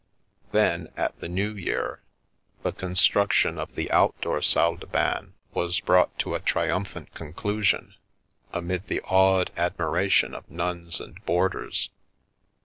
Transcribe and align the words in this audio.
"Then, 0.51 0.91
at 0.97 1.19
the 1.19 1.27
New 1.27 1.51
Year, 1.53 2.01
the 2.63 2.71
construction 2.71 3.59
of 3.59 3.75
the 3.75 3.91
indoor 3.93 4.41
salle 4.41 4.75
de 4.77 4.87
bain 4.87 5.33
was 5.53 5.79
brought 5.79 6.17
to 6.17 6.33
a 6.33 6.39
triumphant 6.39 7.13
conclusion, 7.13 7.93
amid 8.51 8.87
the 8.87 9.01
awed 9.01 9.51
admiration 9.57 10.33
of 10.33 10.49
nuns 10.49 10.99
and 10.99 11.23
boarders. 11.27 11.91